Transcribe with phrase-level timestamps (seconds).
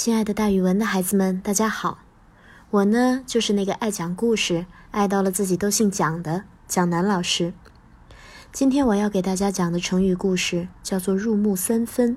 [0.00, 1.98] 亲爱的，大语文的孩子们，大家好！
[2.70, 7.52] 我呢，就是那个爱讲故事、爱到了自己都姓蒋的蒋楠老师。
[8.52, 12.16] 今天我要给大家讲的成语故事叫做“入木三分”。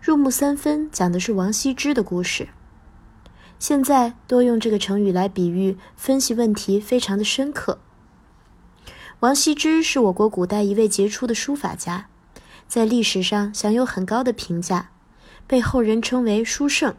[0.00, 2.50] 入木三分讲的是王羲之的故事。
[3.58, 7.80] 现在多用这个成语来比喻分析问题，非常的深刻。
[9.18, 12.06] 王羲之是我国古代一位杰出的书法家，
[12.68, 14.90] 在历史上享有很高的评价。
[15.50, 16.94] 被后人称为书圣。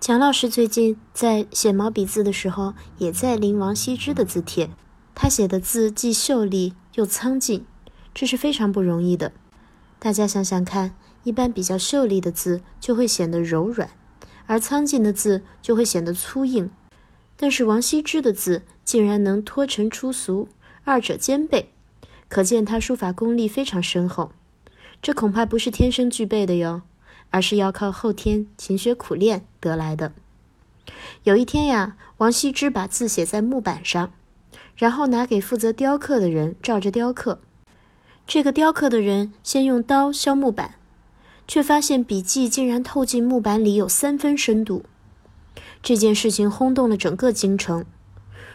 [0.00, 4.68] 蒋老师最近在写毛笔字的时候，也在临王羲之的字帖。
[5.14, 7.64] 他写的字既秀丽又苍劲，
[8.12, 9.30] 这是非常不容易的。
[10.00, 13.88] 大家想想看，一般比较秀丽的字就会显得柔软，
[14.46, 16.68] 而苍劲的字就会显得粗硬。
[17.36, 20.48] 但是王羲之的字竟然能脱尘出俗，
[20.82, 21.70] 二者兼备，
[22.28, 24.32] 可见他书法功力非常深厚。
[25.00, 26.82] 这恐怕不是天生具备的哟。
[27.34, 30.12] 而是要靠后天勤学苦练得来的。
[31.24, 34.12] 有一天呀，王羲之把字写在木板上，
[34.76, 37.40] 然后拿给负责雕刻的人照着雕刻。
[38.24, 40.76] 这个雕刻的人先用刀削木板，
[41.48, 44.84] 却发现笔迹竟然透进木板里有三分深度。
[45.82, 47.84] 这件事情轰动了整个京城，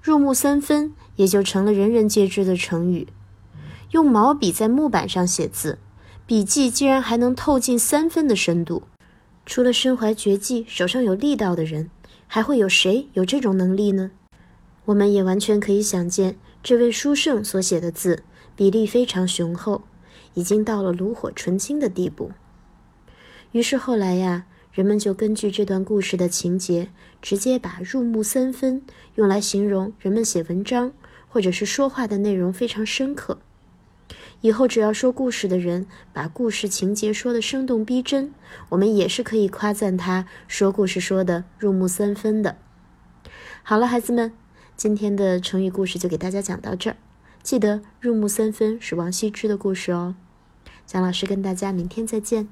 [0.00, 3.08] 入木三分也就成了人人皆知的成语。
[3.90, 5.78] 用毛笔在木板上写字。
[6.32, 8.84] 笔迹竟然还能透进三分的深度，
[9.44, 11.90] 除了身怀绝技、手上有力道的人，
[12.26, 14.12] 还会有谁有这种能力呢？
[14.86, 18.22] 我们也完全可以想见，这位书圣所写的字
[18.56, 19.82] 比例非常雄厚，
[20.32, 22.32] 已经到了炉火纯青的地步。
[23.50, 26.88] 于是后来呀，人们就根据这段故事的情节，
[27.20, 28.80] 直接把“入木三分”
[29.16, 30.94] 用来形容人们写文章
[31.28, 33.36] 或者是说话的内容非常深刻。
[34.42, 38.34] 以后只要说故事的人把故事情节说的生动逼真，
[38.68, 42.56] 我们也是可以夸赞他说故事说的入木三分的。
[43.62, 44.32] 好了，孩子们，
[44.76, 46.96] 今天的成语故事就给大家讲到这儿。
[47.42, 50.16] 记得入木三分是王羲之的故事哦。
[50.86, 52.48] 蒋老师跟大家明天再见。